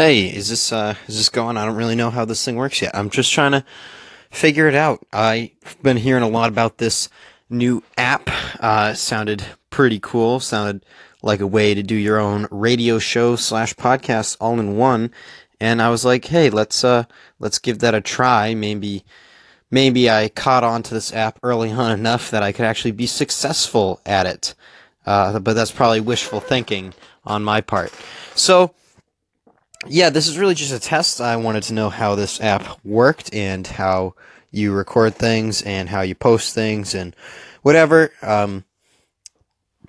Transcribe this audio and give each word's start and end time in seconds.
Hey, 0.00 0.28
is 0.34 0.48
this 0.48 0.72
uh 0.72 0.94
is 1.08 1.18
this 1.18 1.28
going? 1.28 1.58
I 1.58 1.66
don't 1.66 1.76
really 1.76 1.94
know 1.94 2.08
how 2.08 2.24
this 2.24 2.42
thing 2.42 2.56
works 2.56 2.80
yet. 2.80 2.96
I'm 2.96 3.10
just 3.10 3.30
trying 3.30 3.52
to 3.52 3.62
figure 4.30 4.66
it 4.66 4.74
out. 4.74 5.06
I've 5.12 5.50
been 5.82 5.98
hearing 5.98 6.22
a 6.22 6.28
lot 6.28 6.48
about 6.48 6.78
this 6.78 7.10
new 7.50 7.82
app. 7.98 8.30
Uh, 8.60 8.94
sounded 8.94 9.44
pretty 9.68 10.00
cool. 10.00 10.40
Sounded 10.40 10.86
like 11.20 11.40
a 11.40 11.46
way 11.46 11.74
to 11.74 11.82
do 11.82 11.94
your 11.94 12.18
own 12.18 12.48
radio 12.50 12.98
show 12.98 13.36
slash 13.36 13.74
podcast 13.74 14.38
all 14.40 14.58
in 14.58 14.78
one. 14.78 15.10
And 15.60 15.82
I 15.82 15.90
was 15.90 16.02
like, 16.02 16.24
hey, 16.24 16.48
let's 16.48 16.82
uh 16.82 17.04
let's 17.38 17.58
give 17.58 17.80
that 17.80 17.94
a 17.94 18.00
try. 18.00 18.54
Maybe 18.54 19.04
maybe 19.70 20.08
I 20.08 20.30
caught 20.30 20.64
on 20.64 20.82
to 20.84 20.94
this 20.94 21.12
app 21.12 21.38
early 21.42 21.72
on 21.72 21.92
enough 21.92 22.30
that 22.30 22.42
I 22.42 22.52
could 22.52 22.64
actually 22.64 22.92
be 22.92 23.06
successful 23.06 24.00
at 24.06 24.24
it. 24.24 24.54
Uh, 25.04 25.38
but 25.40 25.52
that's 25.52 25.70
probably 25.70 26.00
wishful 26.00 26.40
thinking 26.40 26.94
on 27.26 27.44
my 27.44 27.60
part. 27.60 27.92
So 28.34 28.72
yeah, 29.86 30.10
this 30.10 30.28
is 30.28 30.38
really 30.38 30.54
just 30.54 30.72
a 30.72 30.78
test. 30.78 31.20
I 31.20 31.36
wanted 31.36 31.62
to 31.64 31.74
know 31.74 31.88
how 31.88 32.14
this 32.14 32.40
app 32.40 32.84
worked 32.84 33.32
and 33.34 33.66
how 33.66 34.14
you 34.50 34.72
record 34.72 35.14
things 35.14 35.62
and 35.62 35.88
how 35.88 36.02
you 36.02 36.14
post 36.14 36.54
things 36.54 36.94
and 36.94 37.14
whatever. 37.62 38.12
Um, 38.22 38.64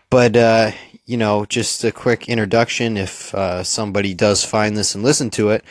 but, 0.10 0.36
uh, 0.36 0.72
you 1.06 1.18
know, 1.18 1.46
just 1.46 1.84
a 1.84 1.92
quick 1.92 2.30
introduction 2.30 2.96
if 2.96 3.34
uh, 3.36 3.64
somebody 3.64 4.14
does 4.14 4.46
find 4.46 4.78
this 4.78 4.96
and 4.96 5.04
listen 5.04 5.30
to 5.32 5.50
it. 5.50 5.64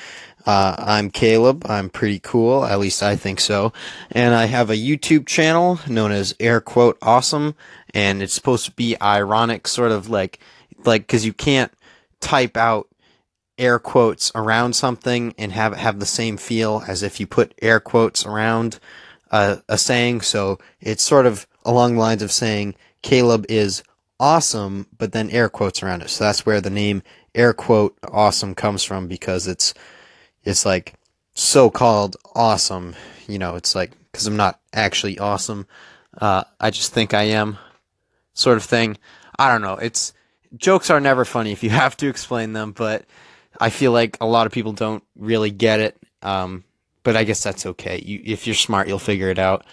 Uh, 0.46 0.74
I'm 0.78 1.10
Caleb. 1.10 1.66
I'm 1.68 1.90
pretty 1.90 2.18
cool. 2.18 2.64
At 2.64 2.78
least 2.78 3.02
I 3.02 3.16
think 3.16 3.40
so. 3.40 3.72
And 4.10 4.34
I 4.34 4.46
have 4.46 4.70
a 4.70 4.74
YouTube 4.74 5.26
channel 5.26 5.78
known 5.86 6.12
as 6.12 6.34
Air 6.40 6.60
Quote 6.60 6.98
Awesome. 7.02 7.54
And 7.94 8.22
it's 8.22 8.34
supposed 8.34 8.64
to 8.66 8.72
be 8.72 9.00
ironic, 9.00 9.66
sort 9.66 9.92
of 9.92 10.08
like, 10.08 10.40
like, 10.84 11.06
cause 11.06 11.24
you 11.24 11.32
can't 11.32 11.72
type 12.20 12.56
out 12.56 12.88
air 13.60 13.78
quotes 13.78 14.32
around 14.34 14.74
something 14.74 15.34
and 15.38 15.52
have 15.52 15.76
have 15.76 16.00
the 16.00 16.06
same 16.06 16.36
feel 16.36 16.82
as 16.88 17.02
if 17.02 17.20
you 17.20 17.26
put 17.26 17.54
air 17.60 17.78
quotes 17.78 18.24
around 18.24 18.80
uh, 19.30 19.56
a 19.68 19.78
saying. 19.78 20.22
So 20.22 20.58
it's 20.80 21.02
sort 21.02 21.26
of 21.26 21.46
along 21.64 21.94
the 21.94 22.00
lines 22.00 22.22
of 22.22 22.32
saying 22.32 22.74
Caleb 23.02 23.44
is 23.48 23.82
awesome, 24.18 24.86
but 24.98 25.12
then 25.12 25.30
air 25.30 25.48
quotes 25.48 25.82
around 25.82 26.02
it. 26.02 26.10
So 26.10 26.24
that's 26.24 26.44
where 26.44 26.60
the 26.60 26.70
name 26.70 27.02
air 27.34 27.52
quote 27.52 27.96
awesome 28.10 28.54
comes 28.54 28.82
from 28.82 29.06
because 29.06 29.46
it's 29.46 29.74
it's 30.42 30.64
like 30.64 30.94
so 31.34 31.70
called 31.70 32.16
awesome. 32.34 32.96
You 33.28 33.38
know, 33.38 33.56
it's 33.56 33.74
like 33.74 33.92
because 34.10 34.26
I'm 34.26 34.36
not 34.36 34.58
actually 34.72 35.18
awesome. 35.18 35.66
Uh, 36.18 36.44
I 36.58 36.70
just 36.70 36.92
think 36.92 37.14
I 37.14 37.24
am, 37.24 37.58
sort 38.34 38.56
of 38.56 38.64
thing. 38.64 38.96
I 39.38 39.50
don't 39.50 39.62
know. 39.62 39.76
It's 39.76 40.12
jokes 40.56 40.90
are 40.90 41.00
never 41.00 41.24
funny 41.24 41.52
if 41.52 41.62
you 41.62 41.70
have 41.84 41.96
to 41.98 42.08
explain 42.08 42.52
them, 42.52 42.72
but 42.72 43.04
I 43.58 43.70
feel 43.70 43.92
like 43.92 44.16
a 44.20 44.26
lot 44.26 44.46
of 44.46 44.52
people 44.52 44.72
don't 44.72 45.02
really 45.16 45.50
get 45.50 45.80
it. 45.80 45.96
Um, 46.22 46.64
but 47.02 47.16
I 47.16 47.24
guess 47.24 47.42
that's 47.42 47.66
okay. 47.66 48.00
You, 48.04 48.20
if 48.24 48.46
you're 48.46 48.54
smart, 48.54 48.88
you'll 48.88 48.98
figure 48.98 49.30
it 49.30 49.38
out. 49.38 49.64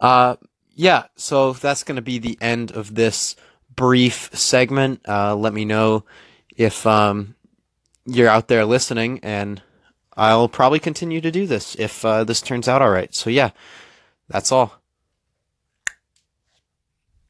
Uh, 0.00 0.36
yeah, 0.74 1.04
so 1.16 1.54
that's 1.54 1.84
going 1.84 1.96
to 1.96 2.02
be 2.02 2.18
the 2.18 2.38
end 2.40 2.70
of 2.70 2.94
this 2.94 3.34
brief 3.74 4.30
segment. 4.34 5.00
Uh, 5.08 5.34
let 5.34 5.54
me 5.54 5.64
know 5.64 6.04
if 6.56 6.86
um, 6.86 7.34
you're 8.04 8.28
out 8.28 8.48
there 8.48 8.64
listening, 8.64 9.20
and 9.22 9.62
I'll 10.16 10.48
probably 10.48 10.78
continue 10.78 11.20
to 11.20 11.30
do 11.30 11.46
this 11.46 11.74
if 11.76 12.04
uh, 12.04 12.24
this 12.24 12.42
turns 12.42 12.68
out 12.68 12.82
all 12.82 12.90
right. 12.90 13.14
So, 13.14 13.30
yeah, 13.30 13.50
that's 14.28 14.52
all. 14.52 14.80